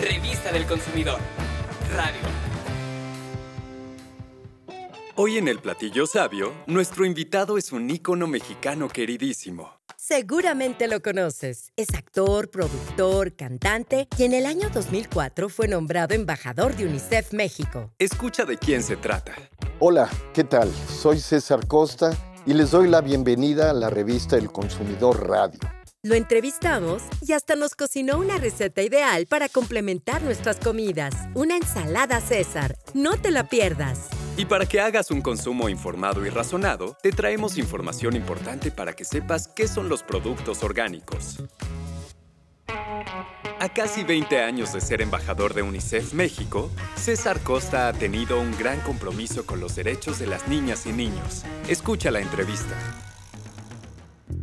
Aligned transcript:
Revista 0.00 0.52
del 0.52 0.64
Consumidor. 0.64 1.18
Radio. 1.92 2.20
Hoy 5.16 5.38
en 5.38 5.48
el 5.48 5.58
Platillo 5.58 6.06
Sabio, 6.06 6.52
nuestro 6.68 7.04
invitado 7.04 7.58
es 7.58 7.72
un 7.72 7.90
ícono 7.90 8.28
mexicano 8.28 8.88
queridísimo. 8.88 9.72
Seguramente 9.96 10.86
lo 10.86 11.02
conoces. 11.02 11.72
Es 11.76 11.88
actor, 11.94 12.48
productor, 12.48 13.34
cantante 13.34 14.06
y 14.16 14.22
en 14.22 14.34
el 14.34 14.46
año 14.46 14.70
2004 14.72 15.48
fue 15.48 15.66
nombrado 15.66 16.14
embajador 16.14 16.76
de 16.76 16.86
UNICEF 16.86 17.32
México. 17.32 17.90
Escucha 17.98 18.44
de 18.44 18.56
quién 18.56 18.84
se 18.84 18.96
trata. 18.96 19.34
Hola, 19.80 20.08
¿qué 20.32 20.44
tal? 20.44 20.72
Soy 20.88 21.18
César 21.18 21.66
Costa 21.66 22.16
y 22.46 22.54
les 22.54 22.70
doy 22.70 22.88
la 22.88 23.00
bienvenida 23.00 23.70
a 23.70 23.72
la 23.72 23.90
revista 23.90 24.36
El 24.36 24.52
Consumidor 24.52 25.28
Radio. 25.28 25.58
Lo 26.04 26.14
entrevistamos 26.14 27.02
y 27.26 27.32
hasta 27.32 27.56
nos 27.56 27.74
cocinó 27.74 28.18
una 28.18 28.36
receta 28.36 28.82
ideal 28.82 29.26
para 29.26 29.48
complementar 29.48 30.22
nuestras 30.22 30.60
comidas. 30.60 31.12
Una 31.34 31.56
ensalada 31.56 32.20
César. 32.20 32.76
No 32.94 33.16
te 33.16 33.32
la 33.32 33.48
pierdas. 33.48 34.08
Y 34.36 34.44
para 34.44 34.64
que 34.66 34.80
hagas 34.80 35.10
un 35.10 35.20
consumo 35.20 35.68
informado 35.68 36.24
y 36.24 36.28
razonado, 36.28 36.96
te 37.02 37.10
traemos 37.10 37.58
información 37.58 38.14
importante 38.14 38.70
para 38.70 38.92
que 38.92 39.04
sepas 39.04 39.48
qué 39.48 39.66
son 39.66 39.88
los 39.88 40.04
productos 40.04 40.62
orgánicos. 40.62 41.42
A 43.58 43.68
casi 43.74 44.04
20 44.04 44.40
años 44.40 44.72
de 44.72 44.80
ser 44.80 45.02
embajador 45.02 45.52
de 45.52 45.62
UNICEF 45.62 46.12
México, 46.12 46.70
César 46.94 47.40
Costa 47.40 47.88
ha 47.88 47.92
tenido 47.92 48.40
un 48.40 48.56
gran 48.56 48.80
compromiso 48.82 49.44
con 49.44 49.58
los 49.58 49.74
derechos 49.74 50.20
de 50.20 50.28
las 50.28 50.46
niñas 50.46 50.86
y 50.86 50.92
niños. 50.92 51.42
Escucha 51.66 52.12
la 52.12 52.20
entrevista. 52.20 52.76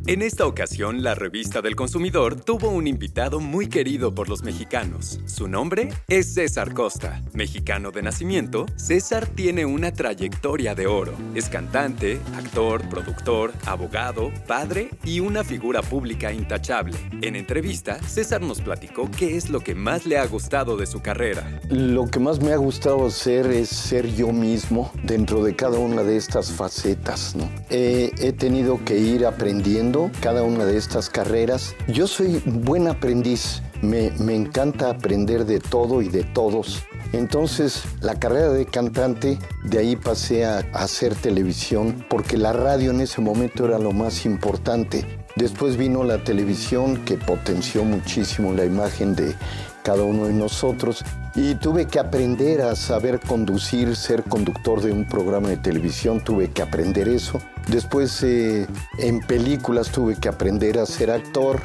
En 0.08 0.22
esta 0.22 0.46
ocasión, 0.46 1.02
la 1.02 1.16
revista 1.16 1.64
del 1.64 1.76
consumidor 1.76 2.40
tuvo 2.40 2.70
un 2.70 2.86
invitado 2.86 3.40
muy 3.40 3.66
querido 3.66 4.14
por 4.14 4.30
los 4.30 4.44
mexicanos. 4.44 5.20
Su 5.26 5.48
nombre 5.48 5.90
es 6.08 6.32
César 6.32 6.76
Costa. 6.76 7.24
Mexicano 7.34 7.90
de 7.90 8.04
nacimiento, 8.04 8.68
César 8.76 9.26
tiene 9.26 9.66
una 9.66 9.92
trayectoria 9.92 10.76
de 10.76 10.86
oro. 10.86 11.14
Es 11.34 11.50
cantante, 11.50 12.20
actor, 12.38 12.88
productor, 12.88 13.52
abogado, 13.66 14.32
padre 14.46 14.92
y 15.04 15.22
una 15.22 15.44
figura 15.44 15.82
pública 15.82 16.32
intachable. 16.32 17.00
En 17.24 17.36
entrevista, 17.36 18.00
César 18.04 18.42
nos 18.42 18.62
platicó 18.62 19.10
qué 19.10 19.36
es 19.36 19.50
lo 19.50 19.60
que 19.60 19.74
más 19.74 20.06
le 20.06 20.20
ha 20.20 20.28
gustado 20.28 20.78
de 20.78 20.86
su 20.86 21.02
carrera. 21.02 21.60
Lo 21.68 22.06
que 22.06 22.20
más 22.20 22.40
me 22.40 22.54
ha 22.54 22.58
gustado 22.58 23.08
hacer 23.08 23.48
es 23.48 23.70
ser 23.70 24.14
yo 24.14 24.32
mismo 24.32 24.92
dentro 25.02 25.44
de 25.44 25.56
cada 25.56 25.80
una 25.80 26.04
de 26.04 26.18
estas 26.18 26.52
facetas. 26.52 27.36
he 27.72 28.34
tenido 28.38 28.86
que 28.86 29.00
ir 29.00 29.26
aprendiendo 29.26 29.95
cada 30.22 30.44
una 30.44 30.66
de 30.66 30.78
estas 30.78 31.10
carreras. 31.10 31.76
Yo 31.88 32.08
soy 32.08 32.42
buen 32.46 32.88
aprendiz, 32.88 33.62
me, 33.82 34.12
me 34.20 34.36
encanta 34.36 34.90
aprender 34.90 35.46
de 35.46 35.60
todo 35.60 36.02
y 36.02 36.10
de 36.10 36.24
todos. 36.24 36.84
Entonces, 37.14 37.84
la 38.02 38.16
carrera 38.20 38.50
de 38.50 38.66
cantante, 38.66 39.40
de 39.64 39.78
ahí 39.78 39.96
pasé 39.96 40.46
a, 40.46 40.60
hacer 40.74 41.16
televisión, 41.16 42.06
porque 42.10 42.38
la 42.38 42.52
radio 42.52 42.92
en 42.92 43.02
ese 43.02 43.22
momento 43.22 43.66
era 43.66 43.80
lo 43.80 43.94
más 43.94 44.26
importante. 44.26 45.06
Después 45.36 45.78
vino 45.78 46.04
la 46.04 46.24
televisión 46.24 47.04
que 47.06 47.18
potenció 47.18 47.84
muchísimo 47.84 48.54
la 48.54 48.66
imagen 48.66 49.16
de 49.16 49.34
cada 49.86 50.04
uno 50.04 50.26
de 50.26 50.34
nosotros 50.34 51.06
y 51.36 51.54
tuve 51.54 51.86
que 51.86 52.00
aprender 52.00 52.62
a 52.62 52.76
saber 52.76 53.20
conducir, 53.20 53.96
ser 53.96 54.24
conductor 54.24 54.82
de 54.82 54.92
un 54.92 55.06
programa 55.06 55.50
de 55.50 55.58
televisión, 55.58 56.22
tuve 56.22 56.50
que 56.50 56.64
aprender 56.64 57.08
eso. 57.08 57.40
Después 57.68 58.24
eh, 58.24 58.66
en 58.98 59.20
películas 59.20 59.92
tuve 59.92 60.16
que 60.16 60.28
aprender 60.28 60.80
a 60.80 60.88
ser 60.88 61.12
actor 61.12 61.62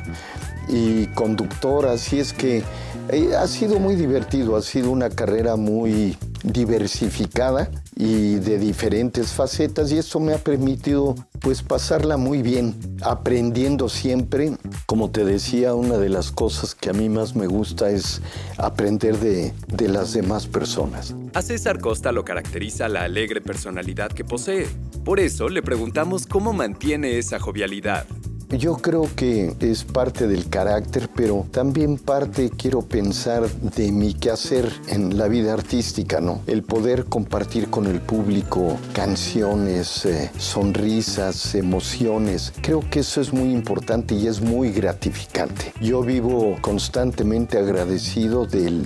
y 0.68 1.06
conductor, 1.06 1.86
así 1.86 2.20
es 2.20 2.34
que 2.34 2.62
eh, 3.08 3.30
ha 3.34 3.46
sido 3.46 3.80
muy 3.80 3.94
divertido, 3.96 4.54
ha 4.54 4.62
sido 4.62 4.90
una 4.90 5.08
carrera 5.08 5.56
muy 5.56 6.14
diversificada 6.42 7.70
y 7.96 8.36
de 8.36 8.58
diferentes 8.58 9.32
facetas 9.32 9.92
y 9.92 9.98
esto 9.98 10.20
me 10.20 10.32
ha 10.32 10.38
permitido 10.38 11.14
pues 11.40 11.62
pasarla 11.62 12.16
muy 12.16 12.42
bien, 12.42 12.74
aprendiendo 13.02 13.88
siempre. 13.88 14.56
Como 14.86 15.10
te 15.10 15.24
decía, 15.24 15.74
una 15.74 15.98
de 15.98 16.08
las 16.08 16.30
cosas 16.30 16.74
que 16.74 16.90
a 16.90 16.92
mí 16.92 17.08
más 17.08 17.34
me 17.34 17.46
gusta 17.46 17.90
es 17.90 18.20
aprender 18.58 19.18
de, 19.18 19.52
de 19.68 19.88
las 19.88 20.12
demás 20.12 20.46
personas. 20.46 21.14
A 21.34 21.42
César 21.42 21.80
Costa 21.80 22.12
lo 22.12 22.24
caracteriza 22.24 22.88
la 22.88 23.04
alegre 23.04 23.40
personalidad 23.40 24.10
que 24.10 24.24
posee. 24.24 24.66
Por 25.04 25.20
eso 25.20 25.48
le 25.48 25.62
preguntamos 25.62 26.26
cómo 26.26 26.52
mantiene 26.52 27.18
esa 27.18 27.38
jovialidad. 27.38 28.06
Yo 28.50 28.74
creo 28.74 29.08
que 29.14 29.54
es 29.60 29.84
parte 29.84 30.26
del 30.26 30.48
carácter, 30.48 31.08
pero 31.14 31.46
también 31.52 31.98
parte, 31.98 32.50
quiero 32.50 32.82
pensar, 32.82 33.48
de 33.48 33.92
mi 33.92 34.12
quehacer 34.12 34.68
en 34.88 35.16
la 35.16 35.28
vida 35.28 35.52
artística, 35.52 36.20
¿no? 36.20 36.40
El 36.48 36.64
poder 36.64 37.04
compartir 37.04 37.70
con 37.70 37.86
el 37.86 38.00
público 38.00 38.76
canciones, 38.92 40.04
eh, 40.04 40.32
sonrisas, 40.36 41.54
emociones. 41.54 42.52
Creo 42.60 42.82
que 42.90 43.00
eso 43.00 43.20
es 43.20 43.32
muy 43.32 43.52
importante 43.52 44.16
y 44.16 44.26
es 44.26 44.40
muy 44.40 44.72
gratificante. 44.72 45.72
Yo 45.80 46.02
vivo 46.02 46.56
constantemente 46.60 47.56
agradecido 47.56 48.46
de 48.46 48.84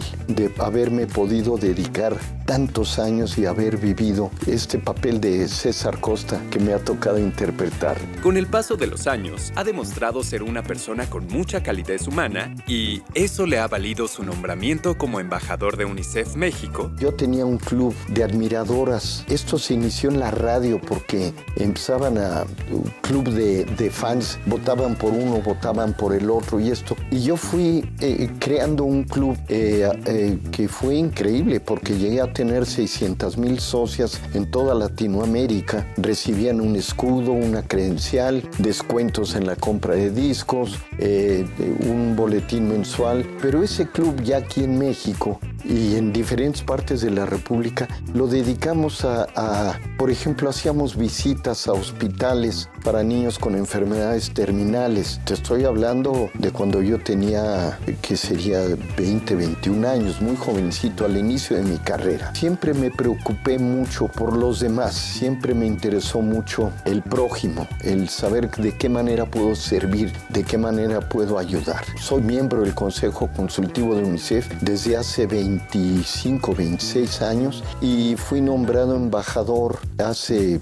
haberme 0.59 1.07
podido 1.07 1.57
dedicar 1.57 2.19
tantos 2.45 2.99
años 2.99 3.39
y 3.39 3.47
haber 3.47 3.77
vivido 3.77 4.31
este 4.47 4.79
papel 4.79 5.21
de 5.21 5.49
César 5.49 6.01
Costa 6.01 6.41
que 6.51 6.59
me 6.59 6.73
ha 6.73 6.79
tocado 6.79 7.19
interpretar. 7.19 7.97
Con 8.23 8.37
el 8.37 8.47
paso 8.47 8.77
de 8.77 8.87
los 8.87 9.07
años, 9.07 9.53
ha 9.57 9.65
demostrado 9.65 10.23
ser 10.23 10.43
una 10.43 10.63
persona 10.63 11.09
con 11.09 11.27
mucha 11.27 11.63
calidez 11.63 12.07
humana 12.07 12.55
y 12.67 13.03
eso 13.15 13.47
le 13.47 13.59
ha 13.59 13.69
valido 13.69 14.09
su 14.09 14.23
nombramiento 14.23 14.97
como 14.97 15.21
embajador 15.21 15.77
de 15.77 15.85
UNICEF 15.85 16.37
México. 16.37 16.91
Yo 16.99 17.15
tenía 17.15 17.47
un 17.47 17.59
club 17.59 17.95
de 18.09 18.25
admiradoras. 18.25 19.25
Esto 19.29 19.59
se 19.59 19.75
inició 19.75 20.11
en 20.11 20.21
la 20.21 20.31
radio 20.31 20.81
porque 20.81 21.33
empezaban 21.57 22.19
a 22.19 22.45
un 22.71 22.93
club 23.01 23.29
de, 23.31 23.91
fans, 23.91 24.39
votaban 24.47 24.97
por 24.97 25.13
uno, 25.13 25.41
votaban 25.41 25.95
por 25.95 26.15
el 26.15 26.31
otro 26.31 26.61
y 26.61 26.71
esto. 26.71 26.97
Y 27.11 27.23
yo 27.23 27.37
fui 27.37 27.89
eh, 28.01 28.31
creando 28.39 28.85
un 28.85 29.05
club 29.05 29.39
eh, 29.49 29.89
eh, 30.07 30.39
que 30.51 30.69
fue 30.69 30.97
increíble 30.97 31.61
porque 31.61 31.97
llegué 31.97 32.21
a 32.21 32.33
tener 32.35 32.67
600 32.67 33.39
mil 33.39 33.61
socias 33.61 34.21
en 34.35 34.51
toda 34.51 34.75
Latinoamérica. 34.75 35.87
Recibían 35.97 36.61
un 36.61 36.77
escudo, 36.77 37.33
una 37.33 37.63
credencial, 37.63 38.43
descuentos 38.59 39.35
en 39.37 39.47
la 39.47 39.57
compra 39.57 39.95
de 39.95 40.11
discos, 40.11 40.79
eh, 40.99 41.47
un 41.89 42.15
boletín 42.17 42.69
mensual. 42.69 43.25
Pero 43.41 43.63
ese 43.63 43.89
club 43.89 44.21
ya 44.23 44.39
aquí 44.39 44.65
en 44.65 44.79
México 44.79 45.41
y 45.65 45.97
en 45.97 46.13
diferentes 46.13 46.63
partes 46.63 47.01
de 47.01 47.11
la 47.11 47.27
República 47.27 47.89
lo 48.13 48.27
dedicamos 48.27 49.05
a, 49.05 49.79
por 49.99 50.11
ejemplo, 50.11 50.51
hacíamos 50.51 50.97
visitas 50.97 51.67
a 51.69 51.73
hospitales 51.73 52.69
para 52.85 53.03
niños 53.03 53.39
con 53.39 53.57
enfermedades 53.57 54.33
terminales. 54.33 55.21
Te 55.25 55.35
estoy 55.35 55.65
hablando 55.65 56.31
de 56.35 56.51
cuando 56.51 56.83
yo 56.83 56.99
tenía, 56.99 57.79
que 58.03 58.17
sería 58.17 58.61
20, 58.97 59.35
21 59.35 59.89
años, 59.89 60.21
muy 60.21 60.37
jovencito 60.37 61.05
al 61.05 61.17
inicio 61.17 61.57
de 61.57 61.63
mi 61.63 61.79
carrera. 61.79 62.35
Siempre 62.35 62.75
me 62.75 62.91
preocupé 62.91 63.59
mucho 63.59 64.09
por 64.09 64.37
los 64.37 64.61
demás, 64.61 64.95
siempre 64.95 65.55
me 65.55 65.67
interesó 65.67 66.21
mucho 66.21 66.73
el 66.85 67.03
prójimo, 67.03 67.67
el 67.81 68.09
saber 68.09 68.51
de 68.51 68.77
qué 68.77 68.89
manera 68.89 69.27
puedo 69.27 69.55
servir, 69.55 70.13
de 70.29 70.45
qué 70.45 70.59
manera 70.59 71.01
puedo 71.01 71.39
ayudar. 71.39 71.85
Soy 71.99 72.23
miembro 72.23 72.63
del 72.63 72.75
Consejo 72.75 73.31
Consultivo 73.35 73.95
de 73.95 74.05
UNICEF 74.05 74.47
desde 74.61 74.97
hace 74.97 75.27
20 75.27 75.54
25, 75.55 76.55
26 76.55 77.23
años 77.23 77.65
y 77.81 78.17
fui 78.17 78.41
nombrado 78.41 78.97
embajador 78.97 79.79
hace 79.99 80.61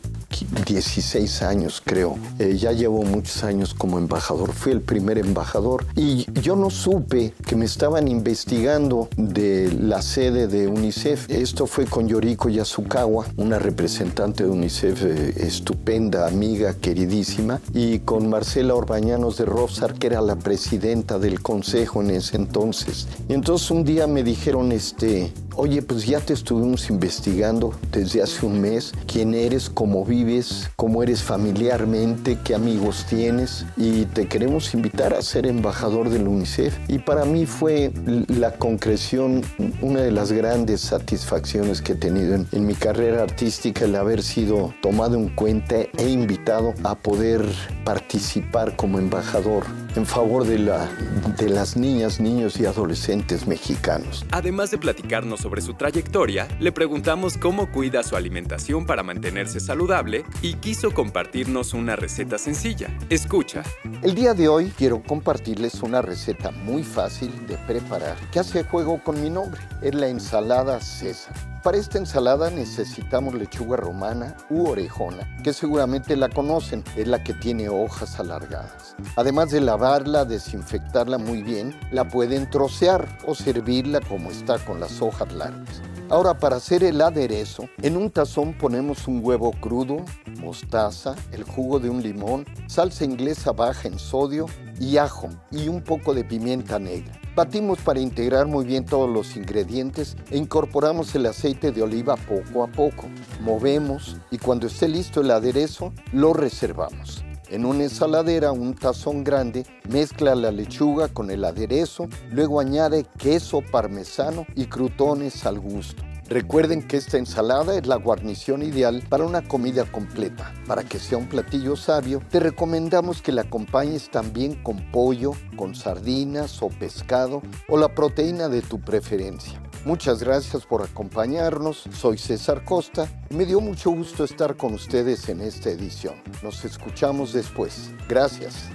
16 0.64 1.42
años 1.42 1.82
creo. 1.84 2.16
Eh, 2.38 2.56
ya 2.58 2.72
llevo 2.72 3.02
muchos 3.02 3.44
años 3.44 3.74
como 3.74 3.98
embajador. 3.98 4.52
Fui 4.52 4.72
el 4.72 4.80
primer 4.80 5.18
embajador 5.18 5.86
y 5.96 6.26
yo 6.40 6.56
no 6.56 6.70
supe 6.70 7.34
que 7.46 7.56
me 7.56 7.64
estaban 7.64 8.08
investigando 8.08 9.08
de 9.16 9.72
la 9.72 10.02
sede 10.02 10.46
de 10.48 10.66
UNICEF. 10.66 11.30
Esto 11.30 11.66
fue 11.66 11.86
con 11.86 12.08
Yoriko 12.08 12.48
Yasukawa, 12.48 13.26
una 13.36 13.58
representante 13.58 14.44
de 14.44 14.50
UNICEF 14.50 15.02
eh, 15.04 15.34
estupenda, 15.38 16.26
amiga, 16.26 16.74
queridísima, 16.74 17.60
y 17.72 18.00
con 18.00 18.28
Marcela 18.28 18.74
Orbañanos 18.74 19.38
de 19.38 19.44
Rosar, 19.44 19.94
que 19.94 20.08
era 20.08 20.20
la 20.20 20.36
presidenta 20.36 21.18
del 21.18 21.40
consejo 21.40 22.02
en 22.02 22.10
ese 22.10 22.36
entonces. 22.36 23.08
Y 23.28 23.34
entonces 23.34 23.70
un 23.70 23.84
día 23.84 24.06
me 24.06 24.22
dijeron, 24.22 24.72
este, 24.72 25.32
oye, 25.56 25.82
pues 25.82 26.06
ya 26.06 26.20
te 26.20 26.32
estuvimos 26.32 26.90
investigando 26.90 27.74
desde 27.90 28.22
hace 28.22 28.46
un 28.46 28.60
mes, 28.60 28.92
quién 29.06 29.34
eres, 29.34 29.70
cómo 29.70 30.04
vives, 30.04 30.41
cómo 30.76 31.02
eres 31.02 31.22
familiarmente, 31.22 32.38
qué 32.44 32.54
amigos 32.54 33.06
tienes 33.08 33.66
y 33.76 34.06
te 34.06 34.28
queremos 34.28 34.74
invitar 34.74 35.14
a 35.14 35.22
ser 35.22 35.46
embajador 35.46 36.10
del 36.10 36.28
UNICEF. 36.28 36.76
Y 36.88 36.98
para 36.98 37.24
mí 37.24 37.46
fue 37.46 37.92
la 38.28 38.52
concreción, 38.52 39.42
una 39.80 40.00
de 40.00 40.10
las 40.10 40.32
grandes 40.32 40.80
satisfacciones 40.80 41.82
que 41.82 41.92
he 41.92 41.96
tenido 41.96 42.34
en, 42.34 42.46
en 42.52 42.66
mi 42.66 42.74
carrera 42.74 43.22
artística, 43.22 43.84
el 43.84 43.96
haber 43.96 44.22
sido 44.22 44.74
tomado 44.82 45.16
en 45.16 45.28
cuenta 45.28 45.76
e 45.96 46.08
invitado 46.08 46.74
a 46.84 46.94
poder 46.96 47.44
participar 47.84 48.76
como 48.76 48.98
embajador 48.98 49.64
en 49.96 50.06
favor 50.06 50.46
de, 50.46 50.58
la, 50.58 50.88
de 51.36 51.48
las 51.48 51.76
niñas, 51.76 52.20
niños 52.20 52.58
y 52.58 52.66
adolescentes 52.66 53.46
mexicanos. 53.46 54.24
Además 54.30 54.70
de 54.70 54.78
platicarnos 54.78 55.40
sobre 55.40 55.60
su 55.60 55.74
trayectoria, 55.74 56.48
le 56.60 56.72
preguntamos 56.72 57.36
cómo 57.36 57.70
cuida 57.70 58.02
su 58.02 58.16
alimentación 58.16 58.86
para 58.86 59.02
mantenerse 59.02 59.60
saludable 59.60 60.24
y 60.40 60.54
quiso 60.54 60.92
compartirnos 60.92 61.74
una 61.74 61.96
receta 61.96 62.38
sencilla. 62.38 62.88
Escucha. 63.10 63.62
El 64.02 64.14
día 64.14 64.34
de 64.34 64.48
hoy 64.48 64.72
quiero 64.76 65.02
compartirles 65.02 65.82
una 65.82 66.02
receta 66.02 66.50
muy 66.50 66.82
fácil 66.82 67.46
de 67.46 67.56
preparar 67.58 68.16
que 68.30 68.40
hace 68.40 68.64
juego 68.64 69.02
con 69.02 69.20
mi 69.20 69.30
nombre. 69.30 69.60
Es 69.82 69.94
la 69.94 70.08
ensalada 70.08 70.80
César. 70.80 71.51
Para 71.62 71.76
esta 71.76 71.98
ensalada 71.98 72.50
necesitamos 72.50 73.34
lechuga 73.34 73.76
romana 73.76 74.36
u 74.50 74.66
orejona, 74.66 75.28
que 75.44 75.52
seguramente 75.52 76.16
la 76.16 76.28
conocen, 76.28 76.82
es 76.96 77.06
la 77.06 77.22
que 77.22 77.34
tiene 77.34 77.68
hojas 77.68 78.18
alargadas. 78.18 78.96
Además 79.14 79.52
de 79.52 79.60
lavarla, 79.60 80.24
desinfectarla 80.24 81.18
muy 81.18 81.44
bien, 81.44 81.78
la 81.92 82.08
pueden 82.08 82.50
trocear 82.50 83.06
o 83.28 83.36
servirla 83.36 84.00
como 84.00 84.32
está 84.32 84.58
con 84.58 84.80
las 84.80 85.00
hojas 85.00 85.32
largas. 85.32 85.80
Ahora 86.10 86.36
para 86.36 86.56
hacer 86.56 86.82
el 86.82 87.00
aderezo, 87.00 87.68
en 87.80 87.96
un 87.96 88.10
tazón 88.10 88.58
ponemos 88.58 89.06
un 89.06 89.24
huevo 89.24 89.52
crudo, 89.52 90.04
mostaza, 90.40 91.14
el 91.30 91.44
jugo 91.44 91.78
de 91.78 91.90
un 91.90 92.02
limón, 92.02 92.44
salsa 92.66 93.04
inglesa 93.04 93.52
baja 93.52 93.86
en 93.86 94.00
sodio 94.00 94.46
y 94.80 94.96
ajo 94.96 95.28
y 95.52 95.68
un 95.68 95.80
poco 95.80 96.12
de 96.12 96.24
pimienta 96.24 96.80
negra. 96.80 97.21
Batimos 97.34 97.78
para 97.80 97.98
integrar 97.98 98.46
muy 98.46 98.66
bien 98.66 98.84
todos 98.84 99.08
los 99.08 99.36
ingredientes 99.36 100.18
e 100.30 100.36
incorporamos 100.36 101.14
el 101.14 101.24
aceite 101.24 101.72
de 101.72 101.82
oliva 101.82 102.16
poco 102.16 102.62
a 102.62 102.66
poco. 102.66 103.08
Movemos 103.40 104.18
y 104.30 104.36
cuando 104.36 104.66
esté 104.66 104.86
listo 104.86 105.22
el 105.22 105.30
aderezo, 105.30 105.94
lo 106.12 106.34
reservamos. 106.34 107.24
En 107.48 107.64
una 107.64 107.84
ensaladera, 107.84 108.52
un 108.52 108.74
tazón 108.74 109.24
grande, 109.24 109.64
mezcla 109.88 110.34
la 110.34 110.50
lechuga 110.50 111.08
con 111.08 111.30
el 111.30 111.44
aderezo, 111.44 112.06
luego 112.30 112.60
añade 112.60 113.06
queso 113.16 113.62
parmesano 113.62 114.46
y 114.54 114.66
crutones 114.66 115.46
al 115.46 115.58
gusto. 115.58 116.02
Recuerden 116.32 116.82
que 116.82 116.96
esta 116.96 117.18
ensalada 117.18 117.76
es 117.76 117.86
la 117.86 117.96
guarnición 117.96 118.62
ideal 118.62 119.02
para 119.06 119.26
una 119.26 119.46
comida 119.46 119.84
completa. 119.84 120.54
Para 120.66 120.82
que 120.82 120.98
sea 120.98 121.18
un 121.18 121.28
platillo 121.28 121.76
sabio, 121.76 122.22
te 122.30 122.40
recomendamos 122.40 123.20
que 123.20 123.32
la 123.32 123.42
acompañes 123.42 124.10
también 124.10 124.54
con 124.62 124.90
pollo, 124.90 125.32
con 125.56 125.74
sardinas 125.74 126.62
o 126.62 126.70
pescado 126.70 127.42
o 127.68 127.76
la 127.76 127.94
proteína 127.94 128.48
de 128.48 128.62
tu 128.62 128.80
preferencia. 128.80 129.62
Muchas 129.84 130.22
gracias 130.22 130.64
por 130.64 130.82
acompañarnos. 130.82 131.84
Soy 131.92 132.16
César 132.16 132.64
Costa 132.64 133.06
me 133.28 133.44
dio 133.44 133.60
mucho 133.60 133.90
gusto 133.90 134.24
estar 134.24 134.56
con 134.56 134.74
ustedes 134.74 135.28
en 135.28 135.40
esta 135.40 135.70
edición. 135.70 136.14
Nos 136.42 136.64
escuchamos 136.64 137.32
después. 137.32 137.90
Gracias. 138.08 138.70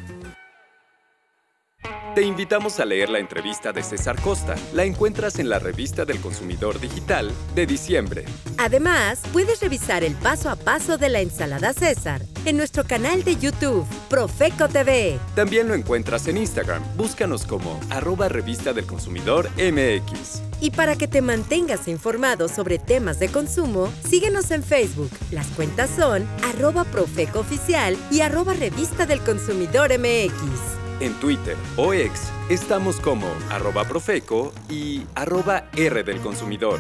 Te 2.17 2.23
invitamos 2.23 2.79
a 2.79 2.85
leer 2.85 3.09
la 3.09 3.19
entrevista 3.19 3.71
de 3.71 3.83
César 3.83 4.19
Costa. 4.19 4.55
La 4.73 4.85
encuentras 4.85 5.37
en 5.37 5.49
la 5.49 5.59
revista 5.59 6.03
del 6.03 6.19
consumidor 6.19 6.79
digital 6.79 7.31
de 7.53 7.67
diciembre. 7.67 8.25
Además, 8.57 9.21
puedes 9.31 9.59
revisar 9.59 10.03
el 10.03 10.15
paso 10.15 10.49
a 10.49 10.55
paso 10.55 10.97
de 10.97 11.09
la 11.09 11.21
ensalada 11.21 11.73
César 11.73 12.23
en 12.45 12.57
nuestro 12.57 12.85
canal 12.85 13.23
de 13.23 13.35
YouTube, 13.35 13.85
Profeco 14.09 14.67
TV. 14.67 15.19
También 15.35 15.67
lo 15.67 15.75
encuentras 15.75 16.27
en 16.27 16.37
Instagram. 16.37 16.81
Búscanos 16.95 17.45
como 17.45 17.79
arroba 17.91 18.29
revista 18.29 18.73
del 18.73 18.87
consumidor 18.87 19.47
MX. 19.57 20.41
Y 20.59 20.71
para 20.71 20.95
que 20.95 21.07
te 21.07 21.21
mantengas 21.21 21.87
informado 21.87 22.47
sobre 22.47 22.79
temas 22.79 23.19
de 23.19 23.27
consumo, 23.27 23.93
síguenos 24.09 24.49
en 24.49 24.63
Facebook. 24.63 25.11
Las 25.29 25.45
cuentas 25.49 25.91
son 25.95 26.27
arroba 26.43 26.83
Profeco 26.85 27.41
Oficial 27.41 27.95
y 28.09 28.21
arroba 28.21 28.55
Revista 28.55 29.05
del 29.05 29.19
Consumidor 29.19 29.91
MX. 29.99 30.76
En 30.99 31.13
Twitter 31.19 31.55
o 31.75 31.93
X 31.93 32.31
estamos 32.49 32.99
como 32.99 33.27
arroba 33.51 33.83
Profeco 33.83 34.51
y 34.67 35.03
arroba 35.13 35.69
R 35.75 36.03
del 36.03 36.19
consumidor. 36.21 36.79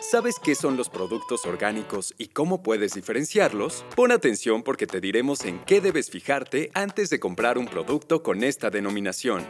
¿Sabes 0.00 0.36
qué 0.42 0.54
son 0.54 0.78
los 0.78 0.88
productos 0.88 1.44
orgánicos 1.44 2.14
y 2.16 2.28
cómo 2.28 2.62
puedes 2.62 2.94
diferenciarlos? 2.94 3.84
Pon 3.94 4.12
atención 4.12 4.62
porque 4.62 4.86
te 4.86 5.02
diremos 5.02 5.44
en 5.44 5.58
qué 5.66 5.82
debes 5.82 6.08
fijarte 6.08 6.70
antes 6.72 7.10
de 7.10 7.20
comprar 7.20 7.58
un 7.58 7.66
producto 7.66 8.22
con 8.22 8.42
esta 8.42 8.70
denominación. 8.70 9.44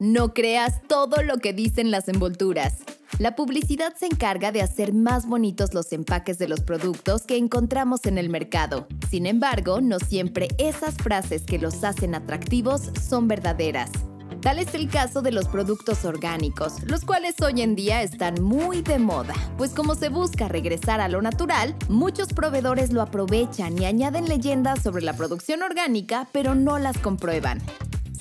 No 0.00 0.34
creas 0.34 0.82
todo 0.88 1.22
lo 1.22 1.36
que 1.38 1.52
dicen 1.52 1.92
las 1.92 2.08
envolturas. 2.08 2.78
La 3.22 3.36
publicidad 3.36 3.94
se 3.94 4.06
encarga 4.06 4.50
de 4.50 4.62
hacer 4.62 4.92
más 4.92 5.28
bonitos 5.28 5.74
los 5.74 5.92
empaques 5.92 6.38
de 6.38 6.48
los 6.48 6.58
productos 6.58 7.22
que 7.22 7.36
encontramos 7.36 8.04
en 8.06 8.18
el 8.18 8.28
mercado. 8.28 8.88
Sin 9.10 9.26
embargo, 9.26 9.80
no 9.80 10.00
siempre 10.00 10.48
esas 10.58 10.96
frases 10.96 11.44
que 11.44 11.60
los 11.60 11.84
hacen 11.84 12.16
atractivos 12.16 12.90
son 13.00 13.28
verdaderas. 13.28 13.92
Tal 14.40 14.58
es 14.58 14.74
el 14.74 14.88
caso 14.88 15.22
de 15.22 15.30
los 15.30 15.46
productos 15.46 16.04
orgánicos, 16.04 16.82
los 16.82 17.04
cuales 17.04 17.36
hoy 17.40 17.62
en 17.62 17.76
día 17.76 18.02
están 18.02 18.42
muy 18.42 18.82
de 18.82 18.98
moda, 18.98 19.34
pues 19.56 19.70
como 19.70 19.94
se 19.94 20.08
busca 20.08 20.48
regresar 20.48 21.00
a 21.00 21.08
lo 21.08 21.22
natural, 21.22 21.76
muchos 21.88 22.32
proveedores 22.32 22.92
lo 22.92 23.02
aprovechan 23.02 23.80
y 23.80 23.84
añaden 23.84 24.28
leyendas 24.28 24.82
sobre 24.82 25.04
la 25.04 25.12
producción 25.12 25.62
orgánica, 25.62 26.26
pero 26.32 26.56
no 26.56 26.80
las 26.80 26.98
comprueban. 26.98 27.62